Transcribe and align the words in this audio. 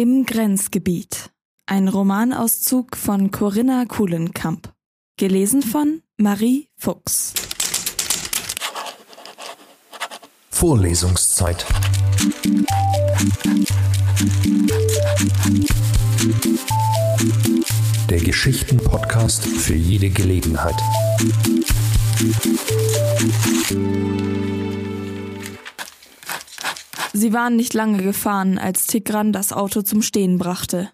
Im 0.00 0.26
Grenzgebiet. 0.26 1.32
Ein 1.66 1.88
Romanauszug 1.88 2.96
von 2.96 3.32
Corinna 3.32 3.84
Kuhlenkamp. 3.84 4.72
Gelesen 5.16 5.60
von 5.60 6.02
Marie 6.16 6.68
Fuchs. 6.76 7.34
Vorlesungszeit. 10.50 11.66
Der 18.08 18.20
Geschichten-Podcast 18.20 19.46
für 19.46 19.74
jede 19.74 20.10
Gelegenheit. 20.10 20.80
Sie 27.18 27.32
waren 27.32 27.56
nicht 27.56 27.74
lange 27.74 28.00
gefahren, 28.00 28.58
als 28.58 28.86
Tigran 28.86 29.32
das 29.32 29.52
Auto 29.52 29.82
zum 29.82 30.02
Stehen 30.02 30.38
brachte. 30.38 30.92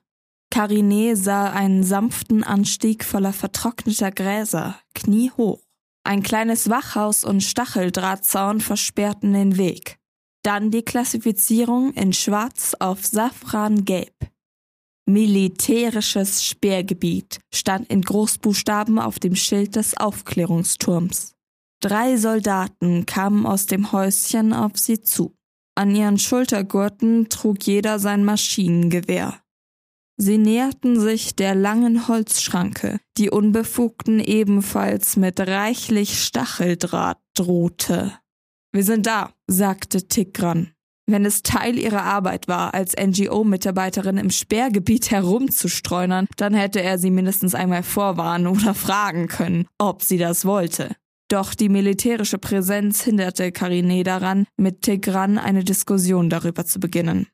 Karine 0.50 1.16
sah 1.16 1.50
einen 1.50 1.84
sanften 1.84 2.42
Anstieg 2.42 3.05
voller 3.05 3.34
vertrockneter 3.34 4.10
Gräser, 4.10 4.80
kniehoch. 4.95 5.60
Ein 6.02 6.23
kleines 6.23 6.70
Wachhaus 6.70 7.24
und 7.24 7.42
Stacheldrahtzaun 7.42 8.62
versperrten 8.62 9.34
den 9.34 9.59
Weg. 9.59 9.98
Dann 10.42 10.70
die 10.70 10.80
Klassifizierung 10.83 11.92
in 11.92 12.14
Schwarz 12.14 12.75
auf 12.78 13.05
Safrangelb. 13.05 14.14
Militärisches 15.05 16.42
Sperrgebiet 16.42 17.38
stand 17.52 17.91
in 17.91 18.00
Großbuchstaben 18.00 18.98
auf 18.98 19.19
dem 19.19 19.36
Schild 19.36 19.77
des 19.77 19.95
Aufklärungsturms. 19.98 21.34
Drei 21.80 22.16
Soldaten 22.16 23.05
kamen 23.05 23.45
aus 23.45 23.66
dem 23.66 23.92
Häuschen 23.92 24.55
auf 24.55 24.78
sie 24.78 25.02
zu. 25.02 25.34
An 25.77 25.95
ihren 25.95 26.19
Schultergurten 26.19 27.28
trug 27.28 27.64
jeder 27.64 27.98
sein 27.98 28.24
Maschinengewehr. 28.24 29.41
Sie 30.16 30.38
näherten 30.38 31.00
sich 31.00 31.34
der 31.34 31.56
langen 31.56 32.06
Holzschranke, 32.06 33.00
die 33.19 33.30
Unbefugten 33.30 34.20
ebenfalls 34.20 35.17
mit 35.17 35.41
reichlich 35.41 36.22
Stacheldraht 36.22 37.19
drohte. 37.34 38.12
Wir 38.72 38.84
sind 38.84 39.06
da, 39.06 39.33
sagte 39.48 40.06
Tigran. 40.06 40.70
Wenn 41.06 41.27
es 41.27 41.42
Teil 41.42 41.78
ihrer 41.78 42.02
Arbeit 42.02 42.48
war, 42.48 42.72
als 42.72 42.95
NGO-Mitarbeiterin 42.97 44.17
im 44.17 44.30
Sperrgebiet 44.30 45.11
herumzustreunern, 45.11 46.28
dann 46.36 46.55
hätte 46.55 46.80
er 46.80 46.98
sie 46.98 47.11
mindestens 47.11 47.55
einmal 47.55 47.83
vorwarnen 47.83 48.47
oder 48.47 48.72
fragen 48.72 49.27
können, 49.27 49.67
ob 49.78 50.02
sie 50.02 50.17
das 50.17 50.45
wollte. 50.45 50.97
Doch 51.28 51.55
die 51.55 51.69
militärische 51.69 52.39
Präsenz 52.39 53.03
hinderte 53.03 53.50
Karine 53.50 54.03
daran, 54.05 54.47
mit 54.56 54.83
Tigran 54.83 55.39
eine 55.39 55.64
Diskussion 55.64 56.28
darüber 56.28 56.64
zu 56.67 56.80
beginnen. 56.80 57.27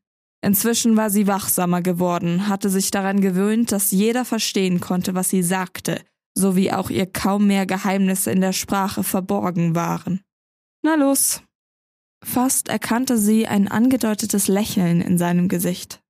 Inzwischen 0.43 0.97
war 0.97 1.11
sie 1.11 1.27
wachsamer 1.27 1.83
geworden, 1.83 2.49
hatte 2.49 2.71
sich 2.71 2.91
daran 2.91 3.21
gewöhnt, 3.21 3.73
dass 3.73 3.91
jeder 3.91 4.25
verstehen 4.25 4.81
konnte, 4.81 5.15
was 5.15 5.29
sie 5.29 5.43
sagte, 5.43 6.01
sowie 6.35 6.73
auch 6.73 6.89
ihr 6.89 7.07
kaum 7.07 7.47
mehr 7.47 7.67
Geheimnisse 7.67 8.31
in 8.31 8.41
der 8.41 8.53
Sprache 8.53 9.03
verborgen 9.03 9.75
waren. 9.75 10.21
Na 10.83 10.95
los. 10.95 11.43
Fast 12.25 12.69
erkannte 12.69 13.19
sie 13.19 13.47
ein 13.47 13.69
angedeutetes 13.69 14.49
Lächeln 14.49 15.01
in 15.01 15.19
seinem 15.19 15.49
Gesicht. 15.49 16.01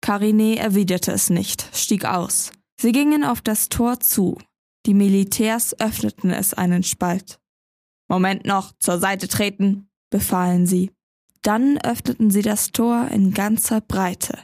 Karine 0.00 0.56
erwiderte 0.56 1.12
es 1.12 1.30
nicht, 1.30 1.68
stieg 1.72 2.04
aus. 2.04 2.52
Sie 2.80 2.92
gingen 2.92 3.24
auf 3.24 3.40
das 3.40 3.68
Tor 3.68 4.00
zu. 4.00 4.38
Die 4.86 4.94
Militärs 4.94 5.78
öffneten 5.80 6.30
es 6.30 6.54
einen 6.54 6.84
Spalt. 6.84 7.40
Moment 8.08 8.46
noch, 8.46 8.72
zur 8.78 9.00
Seite 9.00 9.26
treten, 9.26 9.88
befahlen 10.10 10.66
sie. 10.66 10.92
Dann 11.42 11.76
öffneten 11.78 12.30
sie 12.30 12.42
das 12.42 12.70
Tor 12.70 13.08
in 13.08 13.34
ganzer 13.34 13.80
Breite. 13.80 14.38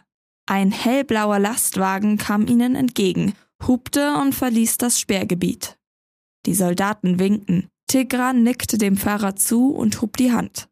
Ein 0.46 0.72
hellblauer 0.72 1.38
Lastwagen 1.38 2.18
kam 2.18 2.48
ihnen 2.48 2.74
entgegen, 2.74 3.34
hupte 3.64 4.16
und 4.16 4.34
verließ 4.34 4.78
das 4.78 4.98
Sperrgebiet. 4.98 5.78
Die 6.46 6.54
Soldaten 6.54 7.20
winkten. 7.20 7.68
Tigran 7.86 8.42
nickte 8.42 8.78
dem 8.78 8.96
Fahrer 8.96 9.36
zu 9.36 9.72
und 9.72 10.02
hob 10.02 10.16
die 10.16 10.32
Hand. 10.32 10.68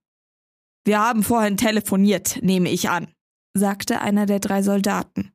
Wir 0.84 0.98
haben 0.98 1.22
vorhin 1.22 1.56
telefoniert, 1.56 2.42
nehme 2.42 2.70
ich 2.70 2.90
an, 2.90 3.06
sagte 3.54 4.00
einer 4.00 4.26
der 4.26 4.40
drei 4.40 4.62
Soldaten. 4.62 5.32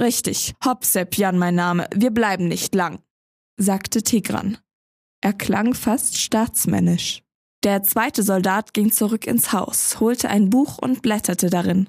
Richtig, 0.00 0.54
Hopsepjan 0.64 1.38
mein 1.38 1.56
Name, 1.56 1.88
wir 1.94 2.10
bleiben 2.10 2.46
nicht 2.46 2.74
lang, 2.74 3.00
sagte 3.58 4.02
Tigran. 4.02 4.58
Er 5.20 5.32
klang 5.32 5.74
fast 5.74 6.16
staatsmännisch. 6.16 7.22
Der 7.64 7.82
zweite 7.82 8.22
Soldat 8.22 8.72
ging 8.72 8.92
zurück 8.92 9.26
ins 9.26 9.52
Haus, 9.52 9.98
holte 9.98 10.28
ein 10.28 10.48
Buch 10.48 10.78
und 10.78 11.02
blätterte 11.02 11.50
darin. 11.50 11.88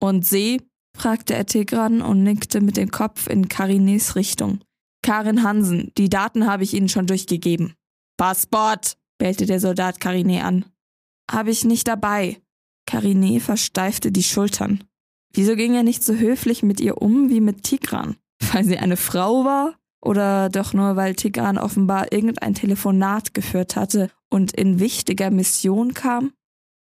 Und 0.00 0.26
Sie? 0.26 0.62
fragte 0.96 1.34
er 1.34 1.46
Tigran 1.46 2.02
und 2.02 2.22
nickte 2.22 2.60
mit 2.60 2.76
dem 2.76 2.90
Kopf 2.90 3.26
in 3.26 3.48
Karines 3.48 4.16
Richtung. 4.16 4.60
Karin 5.02 5.42
Hansen, 5.42 5.92
die 5.98 6.08
Daten 6.08 6.46
habe 6.46 6.64
ich 6.64 6.74
Ihnen 6.74 6.88
schon 6.88 7.06
durchgegeben. 7.06 7.74
Passport, 8.16 8.96
bellte 9.18 9.46
der 9.46 9.60
Soldat 9.60 10.00
Karine 10.00 10.44
an. 10.44 10.64
Habe 11.30 11.50
ich 11.50 11.64
nicht 11.64 11.88
dabei. 11.88 12.40
Karine 12.86 13.40
versteifte 13.40 14.12
die 14.12 14.22
Schultern. 14.22 14.84
Wieso 15.32 15.56
ging 15.56 15.74
er 15.74 15.82
nicht 15.82 16.04
so 16.04 16.14
höflich 16.14 16.62
mit 16.62 16.80
ihr 16.80 17.00
um 17.00 17.30
wie 17.30 17.40
mit 17.40 17.62
Tigran? 17.62 18.16
Weil 18.52 18.64
sie 18.64 18.78
eine 18.78 18.96
Frau 18.96 19.44
war? 19.44 19.78
Oder 20.04 20.48
doch 20.48 20.72
nur, 20.72 20.96
weil 20.96 21.14
Tigran 21.14 21.58
offenbar 21.58 22.12
irgendein 22.12 22.54
Telefonat 22.54 23.34
geführt 23.34 23.76
hatte 23.76 24.10
und 24.28 24.52
in 24.52 24.80
wichtiger 24.80 25.30
Mission 25.30 25.94
kam? 25.94 26.32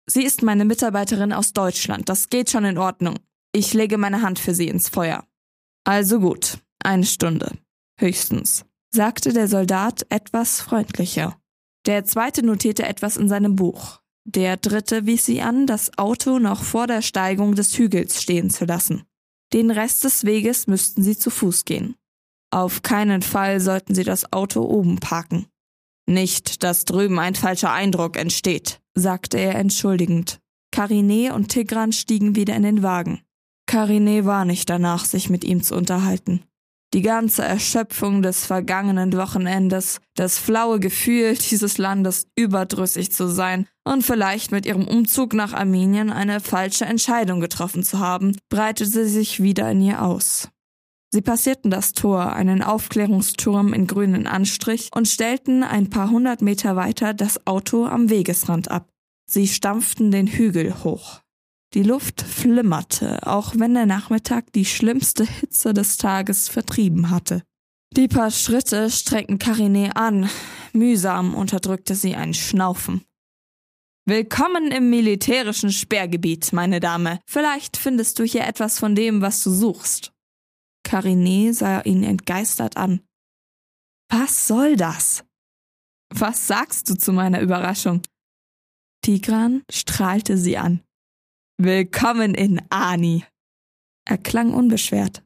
Sie 0.06 0.24
ist 0.24 0.42
meine 0.42 0.64
Mitarbeiterin 0.64 1.32
aus 1.32 1.52
Deutschland, 1.52 2.08
das 2.08 2.28
geht 2.28 2.50
schon 2.50 2.64
in 2.64 2.78
Ordnung. 2.78 3.16
Ich 3.52 3.74
lege 3.74 3.98
meine 3.98 4.22
Hand 4.22 4.38
für 4.38 4.54
sie 4.54 4.68
ins 4.68 4.88
Feuer. 4.88 5.24
Also 5.84 6.20
gut, 6.20 6.58
eine 6.80 7.04
Stunde. 7.04 7.52
Höchstens, 7.98 8.64
sagte 8.90 9.32
der 9.32 9.48
Soldat 9.48 10.06
etwas 10.10 10.60
freundlicher. 10.60 11.38
Der 11.86 12.04
zweite 12.04 12.44
notierte 12.44 12.86
etwas 12.86 13.16
in 13.16 13.28
seinem 13.28 13.56
Buch. 13.56 14.00
Der 14.24 14.58
dritte 14.58 15.06
wies 15.06 15.24
sie 15.24 15.40
an, 15.40 15.66
das 15.66 15.96
Auto 15.96 16.38
noch 16.38 16.62
vor 16.62 16.86
der 16.86 17.00
Steigung 17.00 17.54
des 17.54 17.76
Hügels 17.78 18.22
stehen 18.22 18.50
zu 18.50 18.66
lassen. 18.66 19.04
Den 19.54 19.70
Rest 19.70 20.04
des 20.04 20.24
Weges 20.24 20.66
müssten 20.66 21.02
sie 21.02 21.16
zu 21.16 21.30
Fuß 21.30 21.64
gehen. 21.64 21.96
Auf 22.50 22.82
keinen 22.82 23.22
Fall 23.22 23.60
sollten 23.60 23.94
sie 23.94 24.04
das 24.04 24.32
Auto 24.32 24.62
oben 24.62 24.98
parken. 25.00 25.46
Nicht, 26.06 26.62
dass 26.62 26.86
drüben 26.86 27.18
ein 27.18 27.34
falscher 27.34 27.72
Eindruck 27.72 28.16
entsteht, 28.16 28.80
sagte 28.94 29.38
er 29.38 29.56
entschuldigend. 29.56 30.40
Karine 30.70 31.34
und 31.34 31.48
Tigran 31.48 31.92
stiegen 31.92 32.34
wieder 32.34 32.56
in 32.56 32.62
den 32.62 32.82
Wagen. 32.82 33.20
Karine 33.66 34.24
war 34.24 34.46
nicht 34.46 34.70
danach, 34.70 35.04
sich 35.04 35.28
mit 35.28 35.44
ihm 35.44 35.62
zu 35.62 35.76
unterhalten. 35.76 36.42
Die 36.94 37.02
ganze 37.02 37.42
Erschöpfung 37.42 38.22
des 38.22 38.46
vergangenen 38.46 39.12
Wochenendes, 39.12 40.00
das 40.14 40.38
flaue 40.38 40.80
Gefühl, 40.80 41.36
dieses 41.36 41.76
Landes 41.76 42.28
überdrüssig 42.34 43.12
zu 43.12 43.28
sein 43.28 43.66
und 43.84 44.02
vielleicht 44.02 44.52
mit 44.52 44.64
ihrem 44.64 44.88
Umzug 44.88 45.34
nach 45.34 45.52
Armenien 45.52 46.08
eine 46.08 46.40
falsche 46.40 46.86
Entscheidung 46.86 47.40
getroffen 47.40 47.82
zu 47.82 47.98
haben, 47.98 48.38
breitete 48.48 49.06
sich 49.06 49.42
wieder 49.42 49.70
in 49.70 49.82
ihr 49.82 50.02
aus. 50.02 50.48
Sie 51.10 51.22
passierten 51.22 51.70
das 51.70 51.92
Tor, 51.92 52.34
einen 52.34 52.62
Aufklärungsturm 52.62 53.72
in 53.72 53.86
grünen 53.86 54.26
Anstrich, 54.26 54.90
und 54.94 55.08
stellten 55.08 55.62
ein 55.62 55.88
paar 55.88 56.10
hundert 56.10 56.42
Meter 56.42 56.76
weiter 56.76 57.14
das 57.14 57.46
Auto 57.46 57.86
am 57.86 58.10
Wegesrand 58.10 58.70
ab. 58.70 58.90
Sie 59.26 59.48
stampften 59.48 60.10
den 60.10 60.26
Hügel 60.26 60.84
hoch. 60.84 61.20
Die 61.74 61.82
Luft 61.82 62.22
flimmerte, 62.22 63.26
auch 63.26 63.54
wenn 63.56 63.74
der 63.74 63.86
Nachmittag 63.86 64.52
die 64.52 64.64
schlimmste 64.64 65.24
Hitze 65.24 65.74
des 65.74 65.96
Tages 65.96 66.48
vertrieben 66.48 67.10
hatte. 67.10 67.42
Die 67.94 68.08
paar 68.08 68.30
Schritte 68.30 68.90
streckten 68.90 69.38
Karine 69.38 69.96
an. 69.96 70.28
Mühsam 70.72 71.34
unterdrückte 71.34 71.94
sie 71.94 72.14
ein 72.14 72.34
Schnaufen. 72.34 73.02
Willkommen 74.06 74.70
im 74.70 74.88
militärischen 74.88 75.70
Sperrgebiet, 75.70 76.52
meine 76.52 76.80
Dame. 76.80 77.20
Vielleicht 77.26 77.76
findest 77.76 78.18
du 78.18 78.24
hier 78.24 78.46
etwas 78.46 78.78
von 78.78 78.94
dem, 78.94 79.20
was 79.20 79.42
du 79.42 79.50
suchst. 79.50 80.12
Karine 80.88 81.52
sah 81.52 81.82
ihn 81.82 82.02
entgeistert 82.02 82.78
an. 82.78 83.02
Was 84.10 84.48
soll 84.48 84.74
das? 84.74 85.22
Was 86.08 86.46
sagst 86.46 86.88
du 86.88 86.94
zu 86.94 87.12
meiner 87.12 87.42
Überraschung? 87.42 88.00
Tigran 89.04 89.64
strahlte 89.70 90.38
sie 90.38 90.56
an. 90.56 90.82
Willkommen 91.60 92.34
in 92.34 92.62
Ani. 92.70 93.26
Er 94.06 94.16
klang 94.16 94.54
unbeschwert. 94.54 95.22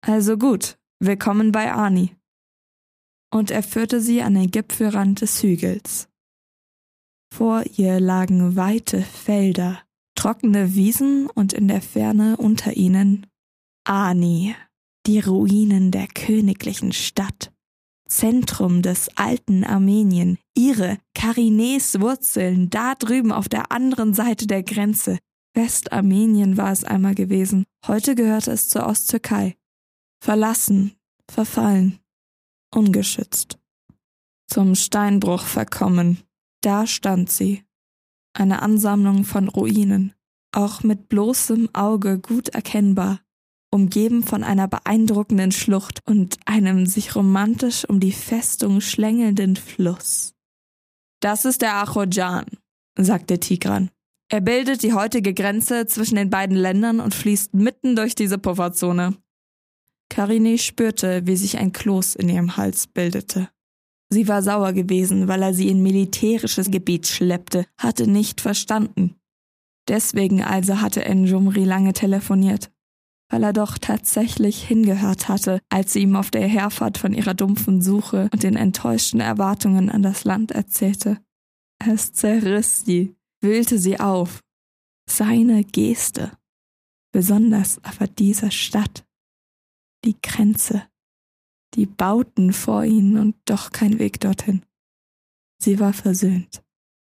Also 0.00 0.38
gut, 0.38 0.78
willkommen 0.98 1.52
bei 1.52 1.70
Ani. 1.70 2.16
Und 3.30 3.50
er 3.50 3.62
führte 3.62 4.00
sie 4.00 4.22
an 4.22 4.32
den 4.32 4.50
Gipfelrand 4.50 5.20
des 5.20 5.42
Hügels. 5.42 6.08
Vor 7.34 7.64
ihr 7.76 8.00
lagen 8.00 8.56
weite 8.56 9.02
Felder, 9.02 9.82
trockene 10.14 10.74
Wiesen 10.74 11.28
und 11.28 11.52
in 11.52 11.68
der 11.68 11.82
Ferne 11.82 12.38
unter 12.38 12.72
ihnen 12.78 13.26
Ani 13.84 14.56
die 15.06 15.20
Ruinen 15.20 15.90
der 15.90 16.06
königlichen 16.06 16.92
Stadt, 16.92 17.52
Zentrum 18.08 18.82
des 18.82 19.08
alten 19.16 19.64
Armenien, 19.64 20.38
ihre 20.56 20.98
Karines 21.14 22.00
Wurzeln 22.00 22.70
da 22.70 22.94
drüben 22.94 23.32
auf 23.32 23.48
der 23.48 23.72
anderen 23.72 24.14
Seite 24.14 24.46
der 24.46 24.62
Grenze, 24.62 25.18
Westarmenien 25.54 26.56
war 26.56 26.70
es 26.70 26.84
einmal 26.84 27.14
gewesen, 27.14 27.64
heute 27.86 28.14
gehörte 28.14 28.52
es 28.52 28.68
zur 28.68 28.86
Osttürkei. 28.86 29.56
Verlassen, 30.22 30.96
verfallen, 31.30 31.98
ungeschützt. 32.74 33.58
Zum 34.46 34.74
Steinbruch 34.74 35.42
verkommen, 35.42 36.18
da 36.60 36.86
stand 36.86 37.30
sie. 37.30 37.64
Eine 38.32 38.62
Ansammlung 38.62 39.24
von 39.24 39.48
Ruinen, 39.48 40.12
auch 40.52 40.82
mit 40.82 41.08
bloßem 41.08 41.68
Auge 41.72 42.18
gut 42.18 42.50
erkennbar, 42.50 43.20
umgeben 43.70 44.22
von 44.22 44.42
einer 44.42 44.68
beeindruckenden 44.68 45.52
Schlucht 45.52 46.00
und 46.06 46.38
einem 46.44 46.86
sich 46.86 47.14
romantisch 47.14 47.84
um 47.88 48.00
die 48.00 48.12
Festung 48.12 48.80
schlängelnden 48.80 49.56
Fluss. 49.56 50.34
Das 51.20 51.44
ist 51.44 51.62
der 51.62 51.76
Achojan, 51.76 52.46
sagte 52.98 53.38
Tigran. 53.38 53.90
Er 54.28 54.40
bildet 54.40 54.82
die 54.82 54.92
heutige 54.92 55.34
Grenze 55.34 55.86
zwischen 55.86 56.16
den 56.16 56.30
beiden 56.30 56.56
Ländern 56.56 57.00
und 57.00 57.14
fließt 57.14 57.54
mitten 57.54 57.96
durch 57.96 58.14
diese 58.14 58.38
Pufferzone. 58.38 59.16
Karine 60.08 60.58
spürte, 60.58 61.26
wie 61.26 61.36
sich 61.36 61.58
ein 61.58 61.72
Kloß 61.72 62.16
in 62.16 62.28
ihrem 62.28 62.56
Hals 62.56 62.86
bildete. 62.86 63.48
Sie 64.12 64.26
war 64.26 64.42
sauer 64.42 64.72
gewesen, 64.72 65.28
weil 65.28 65.42
er 65.42 65.54
sie 65.54 65.68
in 65.68 65.82
militärisches 65.82 66.70
Gebiet 66.70 67.06
schleppte, 67.06 67.66
hatte 67.78 68.08
nicht 68.08 68.40
verstanden. 68.40 69.16
Deswegen 69.88 70.42
also 70.42 70.80
hatte 70.80 71.02
Njumri 71.02 71.64
lange 71.64 71.92
telefoniert 71.92 72.70
weil 73.30 73.44
er 73.44 73.52
doch 73.52 73.78
tatsächlich 73.78 74.62
hingehört 74.62 75.28
hatte, 75.28 75.60
als 75.70 75.92
sie 75.92 76.00
ihm 76.00 76.16
auf 76.16 76.30
der 76.30 76.46
Herfahrt 76.46 76.98
von 76.98 77.14
ihrer 77.14 77.34
dumpfen 77.34 77.80
Suche 77.80 78.28
und 78.32 78.42
den 78.42 78.56
enttäuschten 78.56 79.20
Erwartungen 79.20 79.88
an 79.88 80.02
das 80.02 80.24
Land 80.24 80.50
erzählte. 80.50 81.18
Es 81.78 82.12
zerriss 82.12 82.84
sie, 82.84 83.16
wühlte 83.40 83.78
sie 83.78 83.98
auf. 84.00 84.40
Seine 85.08 85.64
Geste. 85.64 86.32
Besonders 87.12 87.82
aber 87.84 88.06
dieser 88.06 88.50
Stadt. 88.50 89.06
Die 90.04 90.20
Grenze. 90.20 90.82
Die 91.74 91.86
Bauten 91.86 92.52
vor 92.52 92.84
ihnen 92.84 93.16
und 93.16 93.36
doch 93.44 93.70
kein 93.70 93.98
Weg 93.98 94.20
dorthin. 94.20 94.62
Sie 95.62 95.78
war 95.78 95.92
versöhnt. 95.92 96.62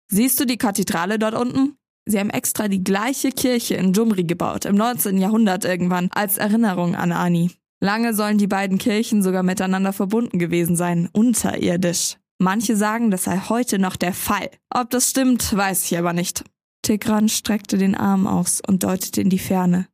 Siehst 0.07 0.39
du 0.39 0.45
die 0.45 0.57
Kathedrale 0.57 1.19
dort 1.19 1.35
unten? 1.35 1.77
Sie 2.07 2.19
haben 2.19 2.29
extra 2.29 2.67
die 2.67 2.83
gleiche 2.83 3.31
Kirche 3.31 3.75
in 3.75 3.93
Jumri 3.93 4.23
gebaut, 4.23 4.65
im 4.65 4.75
19. 4.75 5.17
Jahrhundert 5.17 5.65
irgendwann, 5.65 6.09
als 6.11 6.37
Erinnerung 6.37 6.95
an 6.95 7.11
Ani. 7.11 7.51
Lange 7.81 8.13
sollen 8.13 8.37
die 8.37 8.47
beiden 8.47 8.77
Kirchen 8.77 9.23
sogar 9.23 9.43
miteinander 9.43 9.91
verbunden 9.91 10.37
gewesen 10.37 10.75
sein, 10.75 11.09
unterirdisch. 11.13 12.17
Manche 12.37 12.75
sagen, 12.75 13.11
das 13.11 13.23
sei 13.23 13.39
heute 13.49 13.79
noch 13.79 13.95
der 13.95 14.13
Fall. 14.13 14.49
Ob 14.69 14.89
das 14.91 15.09
stimmt, 15.09 15.55
weiß 15.55 15.85
ich 15.85 15.97
aber 15.97 16.13
nicht. 16.13 16.43
Tigran 16.83 17.27
streckte 17.27 17.77
den 17.77 17.95
Arm 17.95 18.27
aus 18.27 18.61
und 18.65 18.83
deutete 18.83 19.21
in 19.21 19.29
die 19.29 19.39
Ferne. 19.39 19.87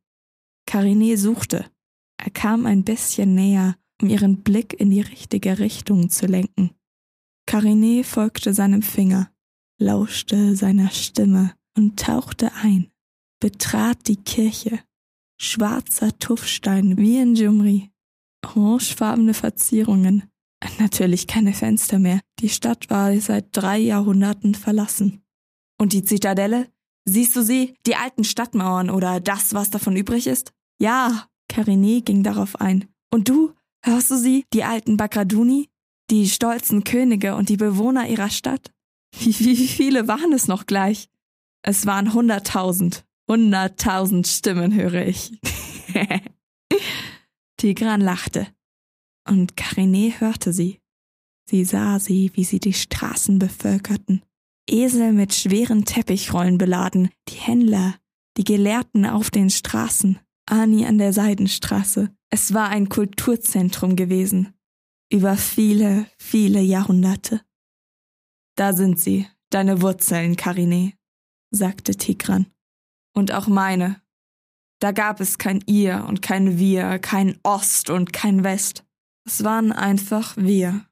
Karine 0.66 1.16
suchte. 1.16 1.64
Er 2.22 2.30
kam 2.30 2.66
ein 2.66 2.84
bisschen 2.84 3.34
näher, 3.34 3.76
um 4.02 4.10
ihren 4.10 4.42
Blick 4.42 4.78
in 4.78 4.90
die 4.90 5.00
richtige 5.00 5.58
Richtung 5.58 6.10
zu 6.10 6.26
lenken. 6.26 6.72
Karine 7.46 8.04
folgte 8.04 8.52
seinem 8.52 8.82
Finger, 8.82 9.30
lauschte 9.78 10.54
seiner 10.56 10.90
Stimme 10.90 11.54
und 11.76 11.98
tauchte 11.98 12.52
ein, 12.54 12.90
betrat 13.40 14.06
die 14.08 14.16
Kirche. 14.16 14.80
Schwarzer 15.40 16.16
Tuffstein 16.18 16.98
wie 16.98 17.18
in 17.18 17.34
Jumri. 17.34 17.90
Orangefarbene 18.44 19.34
Verzierungen. 19.34 20.30
Natürlich 20.78 21.26
keine 21.26 21.52
Fenster 21.52 21.98
mehr. 21.98 22.20
Die 22.40 22.48
Stadt 22.48 22.90
war 22.90 23.16
seit 23.18 23.48
drei 23.52 23.78
Jahrhunderten 23.78 24.54
verlassen. 24.54 25.22
Und 25.80 25.92
die 25.92 26.04
Zitadelle? 26.04 26.68
Siehst 27.04 27.34
du 27.34 27.42
sie? 27.42 27.74
Die 27.86 27.96
alten 27.96 28.22
Stadtmauern 28.22 28.90
oder 28.90 29.20
das, 29.20 29.54
was 29.54 29.70
davon 29.70 29.96
übrig 29.96 30.26
ist? 30.26 30.52
Ja, 30.78 31.26
Karine 31.48 32.02
ging 32.02 32.22
darauf 32.22 32.60
ein. 32.60 32.86
Und 33.12 33.28
du? 33.28 33.52
Hörst 33.84 34.10
du 34.12 34.16
sie? 34.16 34.44
Die 34.52 34.62
alten 34.62 34.96
Bagraduni? 34.96 35.68
Die 36.10 36.28
stolzen 36.28 36.84
Könige 36.84 37.34
und 37.34 37.48
die 37.48 37.56
Bewohner 37.56 38.08
ihrer 38.08 38.30
Stadt? 38.30 38.72
Wie, 39.18 39.38
wie 39.40 39.68
viele 39.68 40.08
waren 40.08 40.32
es 40.32 40.48
noch 40.48 40.66
gleich? 40.66 41.08
Es 41.62 41.86
waren 41.86 42.12
hunderttausend. 42.12 43.04
Hunderttausend 43.28 44.26
Stimmen 44.26 44.74
höre 44.74 45.06
ich. 45.06 45.32
Tigran 47.56 48.00
lachte. 48.00 48.48
Und 49.28 49.56
Karine 49.56 50.12
hörte 50.18 50.52
sie. 50.52 50.80
Sie 51.48 51.64
sah 51.64 52.00
sie, 52.00 52.32
wie 52.34 52.44
sie 52.44 52.58
die 52.58 52.72
Straßen 52.72 53.38
bevölkerten. 53.38 54.22
Esel 54.68 55.12
mit 55.12 55.34
schweren 55.34 55.84
Teppichrollen 55.84 56.58
beladen, 56.58 57.10
die 57.28 57.36
Händler, 57.36 57.96
die 58.36 58.44
Gelehrten 58.44 59.06
auf 59.06 59.30
den 59.30 59.50
Straßen, 59.50 60.18
Ani 60.46 60.86
an 60.86 60.98
der 60.98 61.12
Seidenstraße. 61.12 62.14
Es 62.30 62.54
war 62.54 62.68
ein 62.70 62.88
Kulturzentrum 62.88 63.96
gewesen. 63.96 64.54
Über 65.12 65.36
viele, 65.36 66.06
viele 66.18 66.60
Jahrhunderte. 66.60 67.42
Da 68.56 68.72
sind 68.72 68.98
sie, 68.98 69.26
deine 69.50 69.82
Wurzeln, 69.82 70.36
Karine 70.36 70.94
sagte 71.52 71.94
Tigran. 71.94 72.46
Und 73.14 73.30
auch 73.32 73.46
meine. 73.46 74.02
Da 74.80 74.90
gab 74.90 75.20
es 75.20 75.38
kein 75.38 75.62
ihr 75.66 76.04
und 76.08 76.22
kein 76.22 76.58
wir, 76.58 76.98
kein 76.98 77.38
Ost 77.44 77.88
und 77.88 78.12
kein 78.12 78.42
West. 78.42 78.84
Es 79.24 79.44
waren 79.44 79.70
einfach 79.70 80.36
wir. 80.36 80.84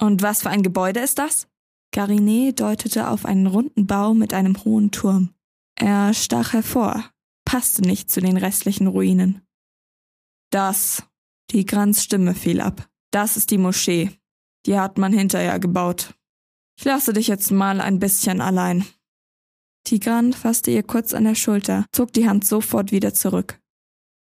Und 0.00 0.22
was 0.22 0.42
für 0.42 0.50
ein 0.50 0.62
Gebäude 0.62 1.00
ist 1.00 1.18
das? 1.18 1.46
Garine 1.92 2.54
deutete 2.54 3.08
auf 3.08 3.26
einen 3.26 3.46
runden 3.46 3.86
Bau 3.86 4.14
mit 4.14 4.32
einem 4.32 4.64
hohen 4.64 4.92
Turm. 4.92 5.34
Er 5.74 6.14
stach 6.14 6.52
hervor, 6.52 7.04
passte 7.44 7.82
nicht 7.82 8.10
zu 8.10 8.20
den 8.20 8.36
restlichen 8.36 8.86
Ruinen. 8.86 9.42
Das, 10.50 11.02
Tigrans 11.48 12.02
Stimme 12.02 12.34
fiel 12.34 12.60
ab. 12.60 12.88
Das 13.10 13.36
ist 13.36 13.50
die 13.50 13.58
Moschee. 13.58 14.10
Die 14.66 14.78
hat 14.78 14.98
man 14.98 15.12
hinterher 15.12 15.58
gebaut. 15.58 16.14
Ich 16.78 16.84
lasse 16.84 17.12
dich 17.12 17.26
jetzt 17.26 17.50
mal 17.50 17.80
ein 17.80 17.98
bisschen 17.98 18.40
allein. 18.40 18.86
Tigran 19.90 20.32
fasste 20.32 20.70
ihr 20.70 20.84
kurz 20.84 21.14
an 21.14 21.24
der 21.24 21.34
Schulter, 21.34 21.84
zog 21.90 22.12
die 22.12 22.28
Hand 22.28 22.44
sofort 22.44 22.92
wieder 22.92 23.12
zurück. 23.12 23.58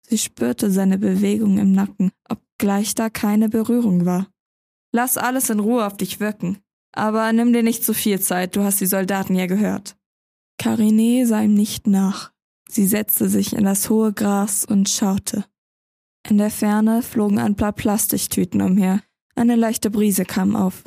Sie 0.07 0.19
spürte 0.19 0.71
seine 0.71 0.99
Bewegung 0.99 1.57
im 1.57 1.73
Nacken, 1.73 2.13
obgleich 2.29 2.95
da 2.95 3.09
keine 3.09 3.49
Berührung 3.49 4.05
war. 4.05 4.29
Lass 4.93 5.17
alles 5.17 5.49
in 5.49 5.61
Ruhe 5.61 5.87
auf 5.87 5.97
dich 5.97 6.21
wirken. 6.21 6.59
Aber 6.93 7.33
nimm 7.33 7.55
dir 7.55 7.63
nicht 7.63 7.83
zu 7.83 7.95
viel 7.95 8.21
Zeit, 8.21 8.57
du 8.57 8.63
hast 8.63 8.83
die 8.83 8.87
Soldaten 8.87 9.37
ja 9.37 9.47
gehört. 9.47 9.97
Karine 10.59 11.27
sah 11.27 11.41
ihm 11.41 11.55
nicht 11.55 11.87
nach. 11.87 12.35
Sie 12.69 12.87
setzte 12.87 13.31
sich 13.31 13.55
in 13.55 13.65
das 13.65 13.89
hohe 13.89 14.13
Gras 14.13 14.67
und 14.67 14.91
schaute. 14.91 15.47
In 16.29 16.37
der 16.37 16.51
Ferne 16.51 17.01
flogen 17.01 17.39
ein 17.39 17.57
paar 17.57 17.73
Plastiktüten 17.73 18.61
umher. 18.61 19.01
Eine 19.35 19.57
leichte 19.57 19.91
Brise 19.91 20.27
kam 20.27 20.57
auf. 20.57 20.85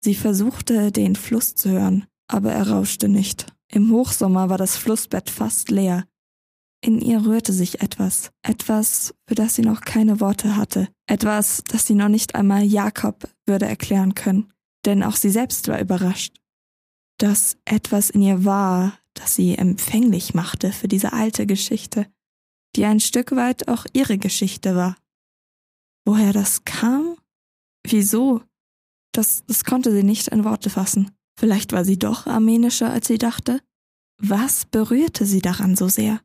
Sie 0.00 0.16
versuchte, 0.16 0.90
den 0.90 1.14
Fluss 1.14 1.54
zu 1.54 1.70
hören, 1.70 2.08
aber 2.26 2.50
er 2.50 2.70
rauschte 2.70 3.08
nicht. 3.08 3.53
Im 3.68 3.90
Hochsommer 3.90 4.48
war 4.48 4.58
das 4.58 4.76
Flussbett 4.76 5.30
fast 5.30 5.70
leer. 5.70 6.06
In 6.80 7.00
ihr 7.00 7.24
rührte 7.24 7.52
sich 7.52 7.80
etwas, 7.80 8.30
etwas, 8.42 9.14
für 9.26 9.34
das 9.34 9.54
sie 9.54 9.62
noch 9.62 9.80
keine 9.80 10.20
Worte 10.20 10.56
hatte, 10.56 10.88
etwas, 11.06 11.62
das 11.66 11.86
sie 11.86 11.94
noch 11.94 12.08
nicht 12.08 12.34
einmal 12.34 12.62
Jakob 12.62 13.26
würde 13.46 13.66
erklären 13.66 14.14
können, 14.14 14.52
denn 14.84 15.02
auch 15.02 15.16
sie 15.16 15.30
selbst 15.30 15.66
war 15.68 15.80
überrascht. 15.80 16.36
Dass 17.18 17.56
etwas 17.64 18.10
in 18.10 18.20
ihr 18.20 18.44
war, 18.44 18.98
das 19.14 19.34
sie 19.34 19.56
empfänglich 19.56 20.34
machte 20.34 20.72
für 20.72 20.88
diese 20.88 21.12
alte 21.14 21.46
Geschichte, 21.46 22.06
die 22.76 22.84
ein 22.84 23.00
Stück 23.00 23.32
weit 23.32 23.68
auch 23.68 23.86
ihre 23.92 24.18
Geschichte 24.18 24.76
war. 24.76 24.96
Woher 26.04 26.32
das 26.32 26.64
kam? 26.64 27.16
Wieso? 27.86 28.42
Das, 29.12 29.44
das 29.46 29.64
konnte 29.64 29.92
sie 29.92 30.02
nicht 30.02 30.28
in 30.28 30.44
Worte 30.44 30.68
fassen. 30.68 31.12
Vielleicht 31.38 31.72
war 31.72 31.84
sie 31.84 31.98
doch 31.98 32.26
armenischer, 32.26 32.90
als 32.90 33.08
sie 33.08 33.18
dachte? 33.18 33.60
Was 34.18 34.64
berührte 34.64 35.26
sie 35.26 35.40
daran 35.40 35.76
so 35.76 35.88
sehr? 35.88 36.20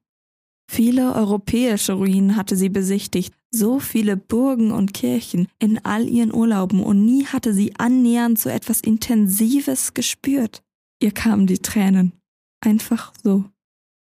Viele 0.69 1.15
europäische 1.15 1.93
Ruinen 1.93 2.35
hatte 2.35 2.55
sie 2.55 2.69
besichtigt, 2.69 3.33
so 3.51 3.79
viele 3.79 4.15
Burgen 4.15 4.71
und 4.71 4.93
Kirchen 4.93 5.47
in 5.57 5.83
all 5.83 6.07
ihren 6.07 6.31
Urlauben, 6.31 6.83
und 6.83 7.03
nie 7.03 7.25
hatte 7.25 7.55
sie 7.55 7.75
annähernd 7.77 8.37
so 8.37 8.49
etwas 8.49 8.81
Intensives 8.81 9.95
gespürt. 9.95 10.61
Ihr 11.01 11.11
kamen 11.11 11.47
die 11.47 11.57
Tränen. 11.57 12.13
Einfach 12.61 13.13
so. 13.23 13.45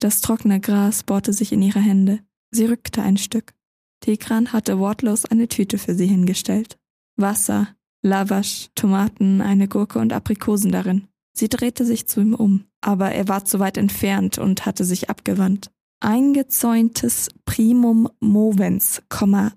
Das 0.01 0.23
trockene 0.23 0.61
Gras 0.61 1.03
bohrte 1.03 1.35
sich 1.35 1.53
in 1.53 1.61
ihre 1.61 1.81
Hände. 1.81 2.21
Sie 2.51 2.65
rückte 2.65 3.03
ein 3.03 3.19
Stück. 3.19 3.53
Tigran 4.01 4.53
hatte 4.53 4.79
wortlos 4.79 5.27
eine 5.27 5.49
Tüte 5.49 5.77
für 5.79 5.95
sie 5.95 6.07
hingestellt. 6.07 6.79
Wasser, 7.17 7.77
Lavash, 8.07 8.71
Tomaten, 8.77 9.41
eine 9.41 9.67
Gurke 9.67 9.99
und 9.99 10.13
Aprikosen 10.13 10.71
darin. 10.71 11.09
Sie 11.37 11.49
drehte 11.49 11.85
sich 11.85 12.07
zu 12.07 12.21
ihm 12.21 12.35
um, 12.35 12.65
aber 12.81 13.11
er 13.11 13.27
war 13.29 13.45
zu 13.45 13.59
weit 13.59 13.77
entfernt 13.77 14.39
und 14.39 14.65
hatte 14.65 14.85
sich 14.85 15.11
abgewandt. 15.11 15.73
Eingezäuntes 16.01 17.31
Primum 17.45 18.09
movens, 18.21 19.03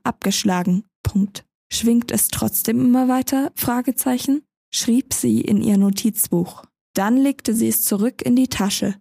abgeschlagen, 0.03 0.83
Punkt. 1.03 1.45
Schwingt 1.71 2.11
es 2.11 2.29
trotzdem 2.29 2.79
immer 2.81 3.07
weiter? 3.07 3.51
Fragezeichen? 3.55 4.41
schrieb 4.73 5.13
sie 5.13 5.41
in 5.41 5.61
ihr 5.61 5.77
Notizbuch. 5.77 6.63
Dann 6.95 7.17
legte 7.17 7.53
sie 7.53 7.67
es 7.67 7.85
zurück 7.85 8.23
in 8.23 8.35
die 8.35 8.47
Tasche. 8.47 8.95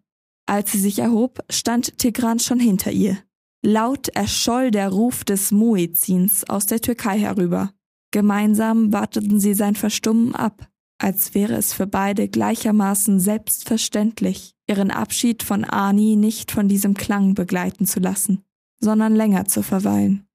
Als 0.46 0.72
sie 0.72 0.78
sich 0.78 0.98
erhob, 0.98 1.40
stand 1.50 1.96
Tigran 1.98 2.38
schon 2.38 2.60
hinter 2.60 2.90
ihr. 2.92 3.16
Laut 3.64 4.08
erscholl 4.08 4.70
der 4.70 4.90
Ruf 4.90 5.24
des 5.24 5.52
Muezzins 5.52 6.48
aus 6.48 6.66
der 6.66 6.80
Türkei 6.80 7.18
herüber. 7.18 7.72
Gemeinsam 8.10 8.92
warteten 8.92 9.38
sie 9.38 9.54
sein 9.54 9.74
Verstummen 9.74 10.34
ab, 10.34 10.68
als 10.98 11.34
wäre 11.34 11.54
es 11.54 11.72
für 11.72 11.86
beide 11.86 12.28
gleichermaßen 12.28 13.20
selbstverständlich, 13.20 14.54
ihren 14.66 14.90
Abschied 14.90 15.42
von 15.42 15.64
Ani 15.64 16.16
nicht 16.16 16.50
von 16.50 16.68
diesem 16.68 16.94
Klang 16.94 17.34
begleiten 17.34 17.86
zu 17.86 18.00
lassen, 18.00 18.44
sondern 18.80 19.14
länger 19.14 19.44
zu 19.44 19.62
verweilen, 19.62 20.26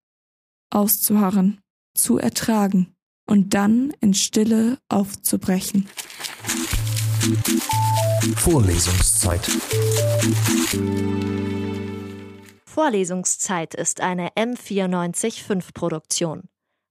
auszuharren, 0.69 1.59
zu 1.95 2.17
ertragen 2.17 2.93
und 3.27 3.53
dann 3.53 3.93
in 4.01 4.13
Stille 4.13 4.77
aufzubrechen. 4.89 5.87
Vorlesungszeit. 8.35 9.49
Vorlesungszeit 12.65 13.75
ist 13.75 14.01
eine 14.01 14.29
M945 14.29 15.73
Produktion. 15.73 16.49